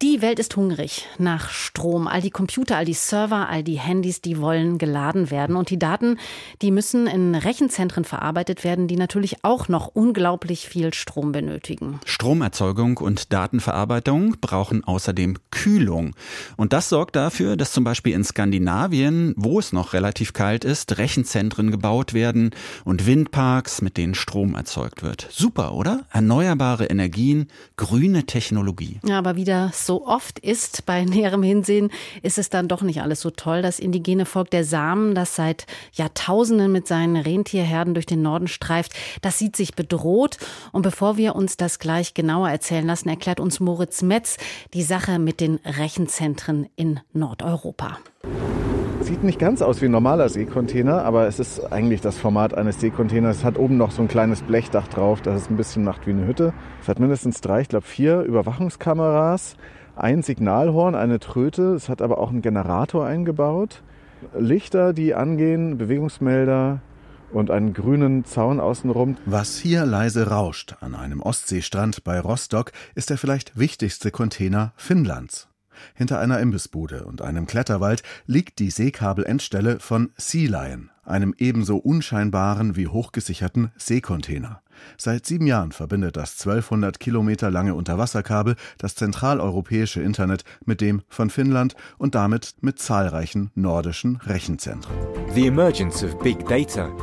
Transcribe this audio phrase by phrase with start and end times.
[0.00, 2.06] die Welt ist hungrig nach Strom.
[2.06, 5.56] All die Computer, all die Server, all die Handys, die wollen geladen werden.
[5.56, 6.18] Und die Daten,
[6.62, 11.98] die müssen in Rechenzentren verarbeitet werden, die natürlich auch noch unglaublich viel Strom benötigen.
[12.04, 16.14] Stromerzeugung und Datenverarbeitung brauchen außerdem Kühlung.
[16.56, 20.98] Und das sorgt dafür, dass zum Beispiel in Skandinavien, wo es noch relativ kalt ist,
[20.98, 22.50] Rechenzentren gebaut werden
[22.84, 25.26] und Windparks, mit denen Strom erzeugt wird.
[25.32, 26.06] Super, oder?
[26.12, 29.00] Erneuerbare Energien, grüne Technologie.
[29.04, 31.90] Ja, aber wieder so oft ist, bei näherem Hinsehen
[32.22, 33.62] ist es dann doch nicht alles so toll.
[33.62, 38.92] Das indigene Volk der Samen, das seit Jahrtausenden mit seinen Rentierherden durch den Norden streift,
[39.22, 40.38] das sieht sich bedroht.
[40.70, 44.36] Und bevor wir uns das gleich genauer erzählen lassen, erklärt uns Moritz Metz
[44.74, 47.98] die Sache mit den Rechenzentren in Nordeuropa.
[49.00, 52.80] Sieht nicht ganz aus wie ein normaler Seekontainer, aber es ist eigentlich das Format eines
[52.80, 53.38] Seekontainers.
[53.38, 56.10] Es hat oben noch so ein kleines Blechdach drauf, das es ein bisschen macht wie
[56.10, 56.52] eine Hütte.
[56.82, 59.56] Es hat mindestens drei, ich glaube vier Überwachungskameras,
[60.00, 61.74] ein Signalhorn, eine Tröte.
[61.74, 63.82] Es hat aber auch einen Generator eingebaut.
[64.36, 66.80] Lichter, die angehen, Bewegungsmelder,
[67.32, 69.16] und einen grünen Zaun außenrum.
[69.26, 75.48] Was hier leise rauscht an einem Ostseestrand bei Rostock, ist der vielleicht wichtigste Container Finnlands.
[75.94, 82.76] Hinter einer Imbissbude und einem Kletterwald liegt die Seekabelendstelle von Sea Lion, einem ebenso unscheinbaren
[82.76, 84.62] wie hochgesicherten Seekontainer.
[84.96, 91.30] Seit sieben Jahren verbindet das 1200 Kilometer lange Unterwasserkabel das zentraleuropäische Internet mit dem von
[91.30, 94.94] Finnland und damit mit zahlreichen nordischen Rechenzentren.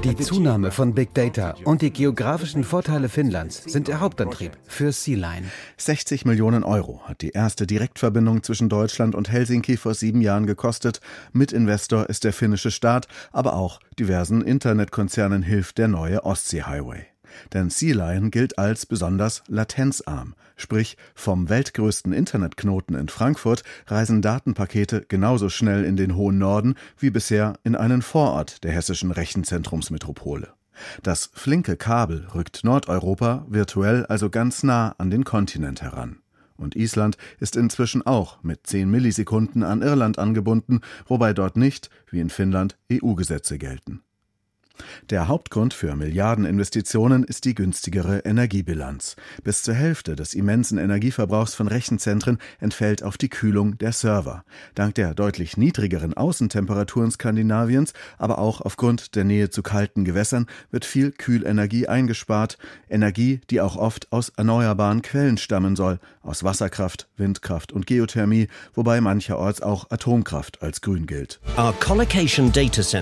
[0.03, 5.45] Die Zunahme von Big Data und die geografischen Vorteile Finnlands sind der Hauptantrieb für Sea-Line.
[5.77, 11.01] 60 Millionen Euro hat die erste Direktverbindung zwischen Deutschland und Helsinki vor sieben Jahren gekostet.
[11.33, 17.05] Mitinvestor ist der finnische Staat, aber auch diversen Internetkonzernen hilft der neue Ostsee-Highway.
[17.53, 25.49] Denn Sea-Lion gilt als besonders latenzarm, sprich vom weltgrößten Internetknoten in Frankfurt reisen Datenpakete genauso
[25.49, 30.53] schnell in den hohen Norden wie bisher in einen Vorort der hessischen Rechenzentrumsmetropole.
[31.03, 36.19] Das flinke Kabel rückt Nordeuropa virtuell also ganz nah an den Kontinent heran.
[36.57, 42.19] Und Island ist inzwischen auch mit 10 Millisekunden an Irland angebunden, wobei dort nicht, wie
[42.19, 44.01] in Finnland, EU-Gesetze gelten.
[45.09, 49.15] Der Hauptgrund für Milliardeninvestitionen ist die günstigere Energiebilanz.
[49.43, 54.43] Bis zur Hälfte des immensen Energieverbrauchs von Rechenzentren entfällt auf die Kühlung der Server.
[54.73, 60.85] Dank der deutlich niedrigeren Außentemperaturen Skandinaviens, aber auch aufgrund der Nähe zu kalten Gewässern wird
[60.85, 62.57] viel Kühlenergie eingespart.
[62.89, 69.01] Energie, die auch oft aus erneuerbaren Quellen stammen soll, aus Wasserkraft, Windkraft und Geothermie, wobei
[69.01, 71.39] mancherorts auch Atomkraft als grün gilt.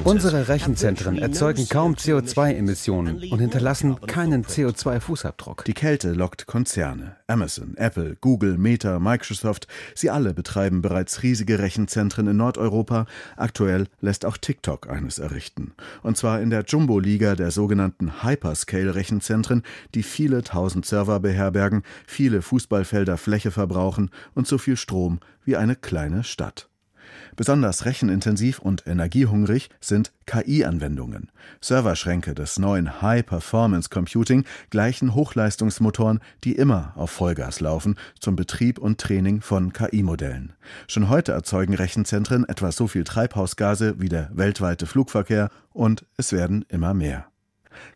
[0.03, 5.63] Unsere Rechenzentren erzeugen erzeugen kaum CO2-Emissionen und hinterlassen keinen CO2-Fußabdruck.
[5.65, 7.17] Die Kälte lockt Konzerne.
[7.27, 13.05] Amazon, Apple, Google, Meta, Microsoft, sie alle betreiben bereits riesige Rechenzentren in Nordeuropa.
[13.37, 15.73] Aktuell lässt auch TikTok eines errichten.
[16.01, 19.63] Und zwar in der Jumbo-Liga der sogenannten Hyperscale-Rechenzentren,
[19.95, 25.75] die viele tausend Server beherbergen, viele Fußballfelder Fläche verbrauchen und so viel Strom wie eine
[25.75, 26.69] kleine Stadt.
[27.35, 31.31] Besonders rechenintensiv und energiehungrig sind KI-Anwendungen.
[31.61, 38.99] Serverschränke des neuen High-Performance Computing gleichen Hochleistungsmotoren, die immer auf Vollgas laufen, zum Betrieb und
[38.99, 40.53] Training von KI-Modellen.
[40.87, 46.65] Schon heute erzeugen Rechenzentren etwa so viel Treibhausgase wie der weltweite Flugverkehr und es werden
[46.69, 47.27] immer mehr.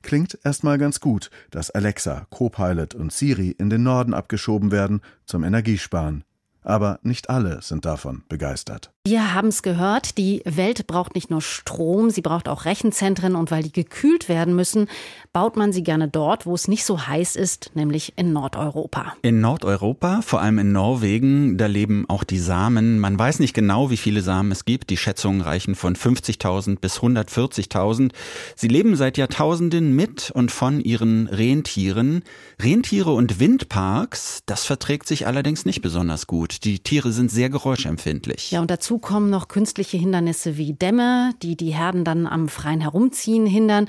[0.02, 5.44] Klingt erstmal ganz gut, dass Alexa, Copilot und Siri in den Norden abgeschoben werden zum
[5.44, 6.24] Energiesparen.
[6.64, 8.92] Aber nicht alle sind davon begeistert.
[9.10, 13.52] Wir haben es gehört, die Welt braucht nicht nur Strom, sie braucht auch Rechenzentren und
[13.52, 14.90] weil die gekühlt werden müssen,
[15.32, 19.14] baut man sie gerne dort, wo es nicht so heiß ist, nämlich in Nordeuropa.
[19.22, 23.00] In Nordeuropa, vor allem in Norwegen, da leben auch die Samen.
[23.00, 24.90] Man weiß nicht genau, wie viele Samen es gibt.
[24.90, 28.12] Die Schätzungen reichen von 50.000 bis 140.000.
[28.58, 32.24] Sie leben seit Jahrtausenden mit und von ihren Rentieren.
[32.62, 36.66] Rentiere und Windparks, das verträgt sich allerdings nicht besonders gut.
[36.66, 38.52] Die Tiere sind sehr geräuschempfindlich.
[38.52, 42.82] Ja, und dazu kommen noch künstliche Hindernisse wie Dämme, die die Herden dann am freien
[42.82, 43.88] Herumziehen hindern.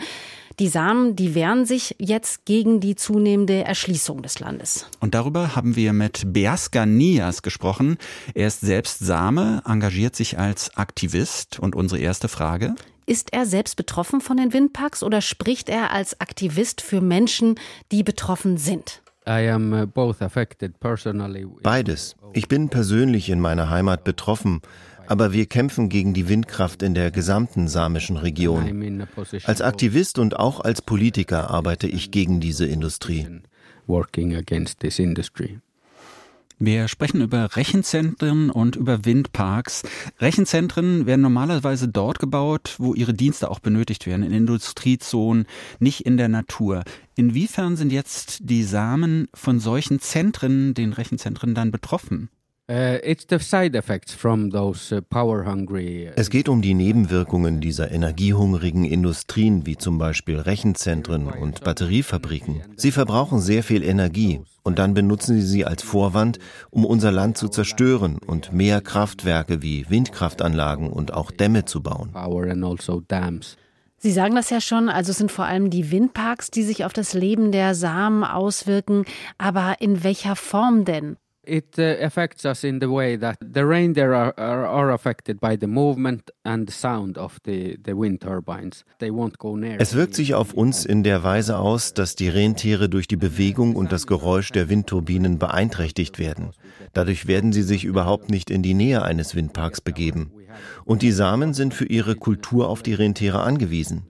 [0.58, 4.86] Die Samen, die wehren sich jetzt gegen die zunehmende Erschließung des Landes.
[4.98, 7.96] Und darüber haben wir mit Beaska Nias gesprochen.
[8.34, 11.60] Er ist selbst Same, engagiert sich als Aktivist.
[11.60, 12.74] Und unsere erste Frage?
[13.06, 17.54] Ist er selbst betroffen von den Windparks oder spricht er als Aktivist für Menschen,
[17.92, 19.00] die betroffen sind?
[19.28, 19.66] Uh,
[21.62, 22.16] Beides.
[22.32, 24.62] Ich bin persönlich in meiner Heimat betroffen,
[25.08, 29.06] Aber wir kämpfen gegen die Windkraft in der gesamten samischen Region.
[29.44, 33.26] Als Aktivist und auch als Politiker arbeite ich gegen diese Industrie.
[36.60, 39.84] Wir sprechen über Rechenzentren und über Windparks.
[40.18, 45.46] Rechenzentren werden normalerweise dort gebaut, wo ihre Dienste auch benötigt werden, in Industriezonen,
[45.78, 46.82] nicht in der Natur.
[47.14, 52.28] Inwiefern sind jetzt die Samen von solchen Zentren, den Rechenzentren, dann betroffen?
[52.70, 52.98] Uh, uh,
[56.16, 62.60] es geht um die Nebenwirkungen dieser energiehungrigen Industrien, wie zum Beispiel Rechenzentren und Batteriefabriken.
[62.76, 67.38] Sie verbrauchen sehr viel Energie und dann benutzen sie sie als Vorwand, um unser Land
[67.38, 72.10] zu zerstören und mehr Kraftwerke wie Windkraftanlagen und auch Dämme zu bauen.
[72.12, 73.56] Also
[73.96, 76.92] sie sagen das ja schon, also es sind vor allem die Windparks, die sich auf
[76.92, 79.06] das Leben der Samen auswirken.
[79.38, 81.16] Aber in welcher Form denn?
[81.48, 85.56] It uh, affects us in the way that the reindeer are, are, are affected by
[85.56, 88.84] the movement and the sound of the, the wind turbines.
[88.98, 89.76] They won't go near.
[89.80, 93.74] Es wirkt sich auf uns in der Weise aus, dass die Rentiere durch die Bewegung
[93.74, 96.50] und das Geräusch der Windturbinen beeinträchtigt werden.
[96.92, 100.32] Dadurch werden sie sich überhaupt nicht in die Nähe eines Windparks begeben.
[100.84, 104.04] Und die Samen sind für ihre Kultur auf die Rentiere angewiesen.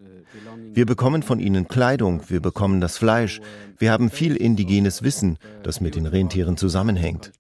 [0.73, 3.41] Wir bekommen von ihnen Kleidung, wir bekommen das Fleisch,
[3.79, 7.33] wir haben viel indigenes Wissen, das mit den Rentieren zusammenhängt.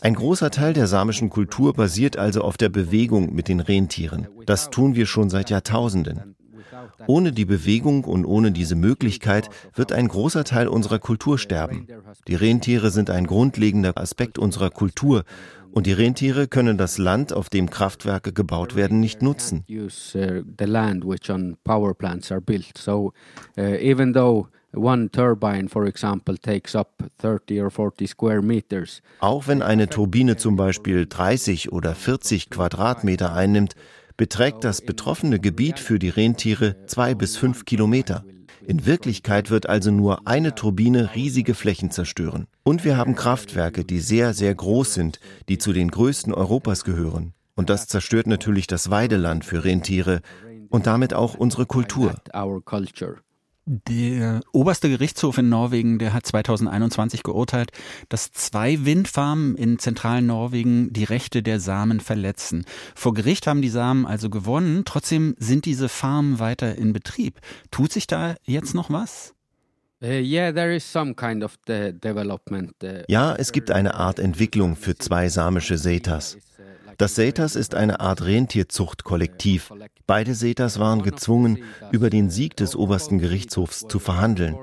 [0.00, 4.26] Ein großer Teil der samischen Kultur basiert also auf der Bewegung mit den Rentieren.
[4.44, 6.34] Das tun wir schon seit Jahrtausenden.
[7.06, 11.86] Ohne die Bewegung und ohne diese Möglichkeit wird ein großer Teil unserer Kultur sterben.
[12.28, 15.24] Die Rentiere sind ein grundlegender Aspekt unserer Kultur
[15.72, 19.64] und die Rentiere können das Land, auf dem Kraftwerke gebaut werden, nicht nutzen.
[24.76, 29.00] One turbine, for example, takes up 30 or 40 square meters.
[29.20, 33.74] Auch wenn eine Turbine zum Beispiel 30 oder 40 Quadratmeter einnimmt,
[34.16, 38.24] beträgt das betroffene Gebiet für die Rentiere zwei bis fünf Kilometer.
[38.66, 42.46] In Wirklichkeit wird also nur eine Turbine riesige Flächen zerstören.
[42.64, 47.32] Und wir haben Kraftwerke, die sehr, sehr groß sind, die zu den größten Europas gehören.
[47.54, 50.20] Und das zerstört natürlich das Weideland für Rentiere
[50.68, 52.14] und damit auch unsere Kultur.
[53.68, 57.72] Der oberste Gerichtshof in Norwegen, der hat 2021 geurteilt,
[58.08, 62.64] dass zwei Windfarmen in zentralen Norwegen die Rechte der Samen verletzen.
[62.94, 67.40] Vor Gericht haben die Samen also gewonnen, trotzdem sind diese Farmen weiter in Betrieb.
[67.72, 69.34] Tut sich da jetzt noch was?
[70.00, 70.06] Uh,
[72.84, 76.38] uh, ja, es gibt eine Art Entwicklung für zwei samische Setas.
[76.98, 79.72] Das Setas ist eine Art Rentierzuchtkollektiv.
[80.06, 81.58] Beide Setas waren gezwungen,
[81.92, 84.56] über den Sieg des obersten Gerichtshofs zu verhandeln.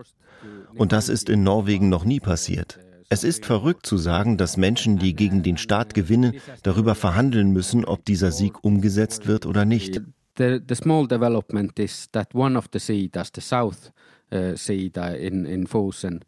[0.75, 2.79] Und das ist in Norwegen noch nie passiert.
[3.09, 7.85] Es ist verrückt zu sagen, dass Menschen, die gegen den Staat gewinnen, darüber verhandeln müssen,
[7.85, 10.01] ob dieser Sieg umgesetzt wird oder nicht.
[10.37, 13.91] The, the small development is that one of the Sidas, the South
[14.33, 16.25] uh, Sida in, in Fosen,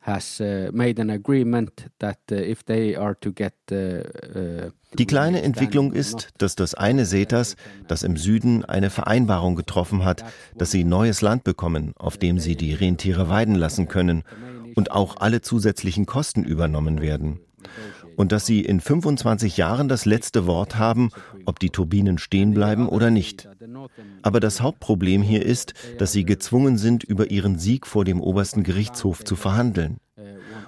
[0.00, 5.42] has uh, made an agreement that uh, if they are to get uh, die kleine
[5.42, 7.54] Entwicklung ist, dass das eine Setas,
[7.86, 10.24] das im Süden eine Vereinbarung getroffen hat,
[10.56, 14.24] dass sie neues Land bekommen, auf dem sie die Rentiere weiden lassen können
[14.74, 17.38] und auch alle zusätzlichen Kosten übernommen werden.
[18.16, 21.10] Und dass sie in 25 Jahren das letzte Wort haben,
[21.46, 23.48] ob die Turbinen stehen bleiben oder nicht.
[24.22, 28.62] Aber das Hauptproblem hier ist, dass sie gezwungen sind, über ihren Sieg vor dem obersten
[28.62, 29.98] Gerichtshof zu verhandeln.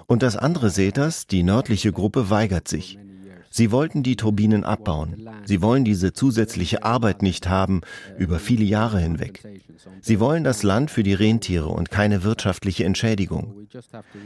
[0.07, 2.97] Und das andere Setas, die nördliche Gruppe, weigert sich.
[3.55, 5.29] Sie wollten die Turbinen abbauen.
[5.45, 7.81] Sie wollen diese zusätzliche Arbeit nicht haben
[8.17, 9.43] über viele Jahre hinweg.
[10.01, 13.67] Sie wollen das Land für die Rentiere und keine wirtschaftliche Entschädigung.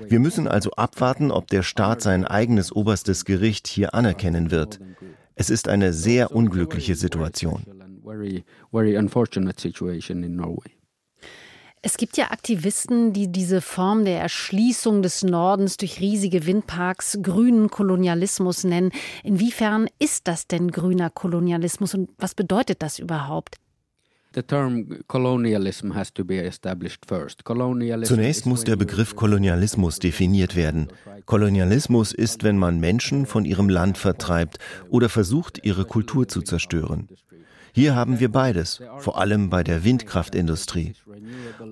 [0.08, 4.80] Wir müssen also abwarten, ob der Staat sein eigenes oberstes Gericht hier anerkennen wird.
[5.36, 7.66] Es ist eine sehr unglückliche Situation.
[11.82, 17.70] Es gibt ja Aktivisten, die diese Form der Erschließung des Nordens durch riesige Windparks grünen
[17.70, 18.92] Kolonialismus nennen.
[19.24, 23.58] Inwiefern ist das denn grüner Kolonialismus und was bedeutet das überhaupt?
[28.04, 30.90] Zunächst muss der Begriff Kolonialismus definiert werden.
[31.26, 37.08] Kolonialismus ist, wenn man Menschen von ihrem Land vertreibt oder versucht, ihre Kultur zu zerstören.
[37.74, 40.94] Hier haben wir beides, vor allem bei der Windkraftindustrie.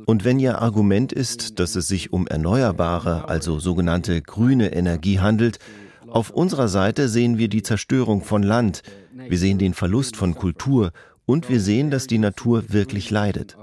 [0.05, 5.59] Und wenn Ihr Argument ist, dass es sich um erneuerbare, also sogenannte grüne Energie handelt,
[6.07, 8.83] auf unserer Seite sehen wir die Zerstörung von Land,
[9.13, 10.91] wir sehen den Verlust von Kultur
[11.25, 13.57] und wir sehen, dass die Natur wirklich leidet.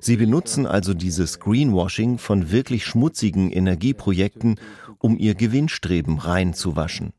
[0.00, 4.60] Sie benutzen also dieses Greenwashing von wirklich schmutzigen Energieprojekten,
[5.06, 7.12] um ihr Gewinnstreben reinzuwaschen.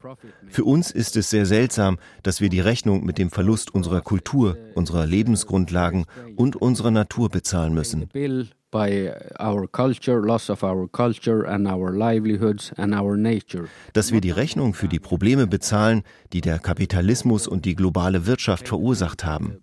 [0.49, 4.57] Für uns ist es sehr seltsam, dass wir die Rechnung mit dem Verlust unserer Kultur,
[4.75, 6.03] unserer Lebensgrundlagen
[6.35, 8.09] und unserer Natur bezahlen müssen.
[13.93, 16.03] Dass wir die Rechnung für die Probleme bezahlen,
[16.33, 19.59] die der Kapitalismus und die globale Wirtschaft verursacht haben.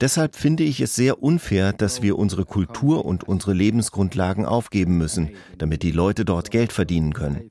[0.00, 5.30] Deshalb finde ich es sehr unfair, dass wir unsere Kultur und unsere Lebensgrundlagen aufgeben müssen,
[5.58, 7.50] damit die Leute dort Geld verdienen können.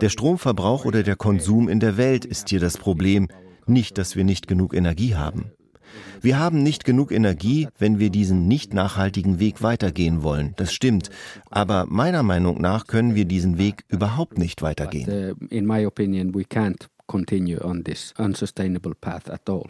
[0.00, 3.28] Der Stromverbrauch oder der Konsum in der Welt ist hier das Problem,
[3.66, 5.52] nicht, dass wir nicht genug Energie haben.
[6.20, 10.54] Wir haben nicht genug Energie, wenn wir diesen nicht nachhaltigen Weg weitergehen wollen.
[10.56, 11.10] Das stimmt.
[11.50, 15.08] Aber meiner Meinung nach können wir diesen Weg überhaupt nicht weitergehen.
[15.08, 19.68] Uh, in my opinion, we can't continue on this unsustainable path at all.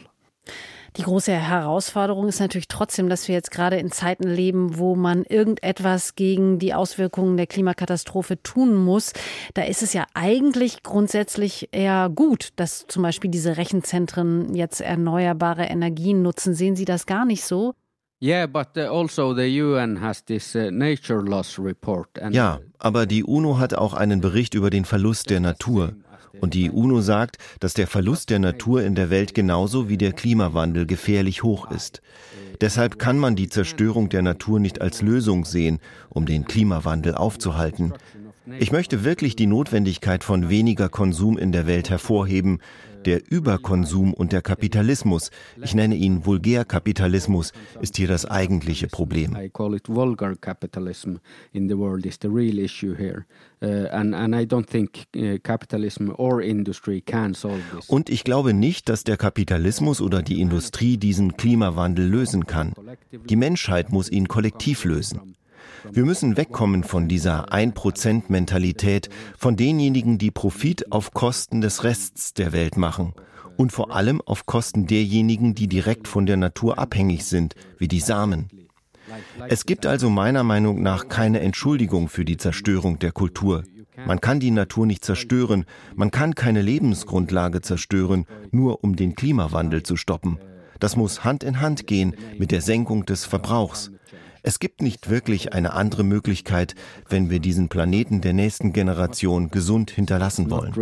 [0.96, 5.24] Die große Herausforderung ist natürlich trotzdem, dass wir jetzt gerade in Zeiten leben, wo man
[5.24, 9.12] irgendetwas gegen die Auswirkungen der Klimakatastrophe tun muss.
[9.54, 15.64] Da ist es ja eigentlich grundsätzlich eher gut, dass zum Beispiel diese Rechenzentren jetzt erneuerbare
[15.64, 16.54] Energien nutzen.
[16.54, 17.74] Sehen Sie das gar nicht so?
[18.22, 18.46] Uh,
[18.90, 22.08] also the UN has this uh, nature loss report.
[22.30, 25.94] ja, aber die UNO hat auch einen Bericht über den Verlust der Natur.
[26.40, 30.12] Und die UNO sagt, dass der Verlust der Natur in der Welt genauso wie der
[30.12, 32.02] Klimawandel gefährlich hoch ist.
[32.60, 37.92] Deshalb kann man die Zerstörung der Natur nicht als Lösung sehen, um den Klimawandel aufzuhalten.
[38.58, 42.60] Ich möchte wirklich die Notwendigkeit von weniger Konsum in der Welt hervorheben,
[43.04, 45.30] der Überkonsum und der Kapitalismus,
[45.62, 49.36] ich nenne ihn Vulgärkapitalismus, ist hier das eigentliche Problem.
[57.88, 62.72] Und ich glaube nicht, dass der Kapitalismus oder die Industrie diesen Klimawandel lösen kann.
[63.28, 65.36] Die Menschheit muss ihn kollektiv lösen.
[65.92, 72.52] Wir müssen wegkommen von dieser 1%-Mentalität, von denjenigen, die Profit auf Kosten des Rests der
[72.52, 73.14] Welt machen
[73.56, 78.00] und vor allem auf Kosten derjenigen, die direkt von der Natur abhängig sind, wie die
[78.00, 78.48] Samen.
[79.48, 83.64] Es gibt also meiner Meinung nach keine Entschuldigung für die Zerstörung der Kultur.
[84.06, 89.82] Man kann die Natur nicht zerstören, man kann keine Lebensgrundlage zerstören, nur um den Klimawandel
[89.82, 90.38] zu stoppen.
[90.80, 93.92] Das muss Hand in Hand gehen mit der Senkung des Verbrauchs.
[94.46, 96.74] Es gibt nicht wirklich eine andere Möglichkeit,
[97.08, 100.76] wenn wir diesen Planeten der nächsten Generation gesund hinterlassen wollen.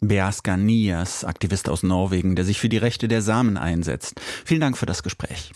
[0.00, 4.20] Beaska Nias, Aktivist aus Norwegen, der sich für die Rechte der Samen einsetzt.
[4.44, 5.52] Vielen Dank für das Gespräch.